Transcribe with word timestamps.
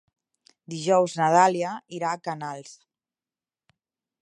Dijous 0.73 1.17
na 1.19 1.27
Dàlia 1.35 1.75
irà 1.99 2.15
a 2.17 2.21
Canals. 2.29 2.73